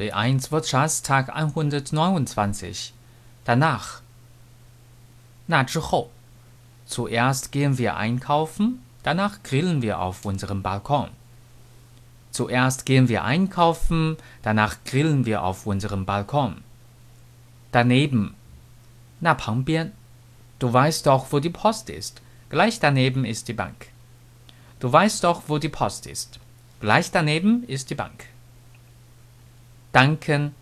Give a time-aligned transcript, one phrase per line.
[0.00, 2.92] B1 Wirtschaftstag 129.
[3.44, 4.02] Danach.
[5.46, 6.10] Na 之后.
[6.86, 11.08] Zuerst gehen wir einkaufen, danach grillen wir auf unserem Balkon.
[12.30, 16.62] Zuerst gehen wir einkaufen, danach grillen wir auf unserem Balkon.
[17.72, 18.34] Daneben.
[19.20, 19.92] Na 旁边.
[20.58, 22.20] Du weißt doch, wo die Post ist.
[22.50, 23.88] Gleich daneben ist die Bank.
[24.78, 26.38] Du weißt doch, wo die Post ist.
[26.80, 28.26] Gleich daneben ist die Bank.
[29.92, 30.54] Danken,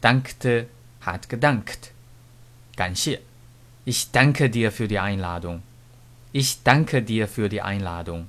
[0.00, 0.68] dankte,
[1.00, 1.92] hat gedankt.
[2.76, 3.18] 感谢.
[3.84, 5.62] Ich danke dir für die Einladung.
[6.32, 8.28] Ich danke dir für die Einladung.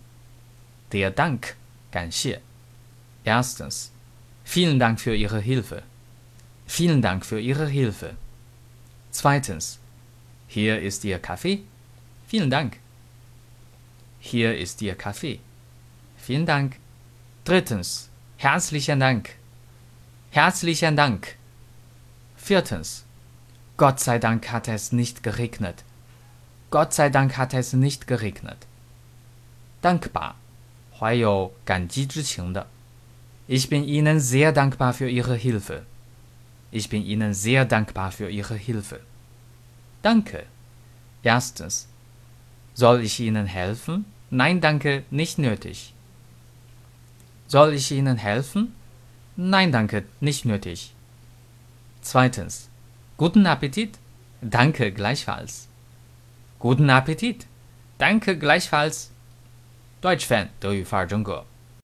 [0.92, 1.56] Der Dank,
[1.92, 2.40] 感谢.
[3.24, 3.92] Erstens.
[4.44, 5.84] Vielen Dank für Ihre Hilfe.
[6.66, 8.16] Vielen Dank für Ihre Hilfe.
[9.12, 9.78] Zweitens.
[10.48, 11.60] Hier ist Ihr Kaffee.
[12.28, 12.78] Vielen Dank.
[14.20, 15.40] Hier ist Ihr Kaffee.
[16.18, 16.78] Vielen Dank.
[17.44, 18.10] Drittens.
[18.38, 19.36] Herzlichen Dank.
[20.34, 21.36] Herzlichen Dank.
[22.36, 23.06] Viertens.
[23.78, 25.84] Gott sei Dank hat es nicht geregnet.
[26.70, 28.68] Gott sei Dank hat es nicht geregnet.
[29.82, 30.36] Dankbar.
[31.00, 32.68] 怀有感激之情的。
[33.48, 35.84] Ich bin Ihnen sehr dankbar für Ihre Hilfe.
[36.72, 39.00] Ich bin Ihnen sehr dankbar für Ihre Hilfe.
[40.02, 40.46] Danke.
[41.24, 41.88] Erstens.
[42.74, 44.06] Soll ich Ihnen helfen?
[44.30, 45.94] Nein, danke, nicht nötig.
[47.48, 48.76] Soll ich Ihnen helfen?
[49.36, 50.94] Nein, danke, nicht nötig.
[52.02, 52.70] Zweitens.
[53.18, 53.98] Guten Appetit.
[54.42, 55.68] Danke gleichfalls.
[56.60, 57.46] Guten Appetit.
[57.98, 59.12] Danke gleichfalls.
[60.02, 61.46] Deutsch Fan 德语范儿真格。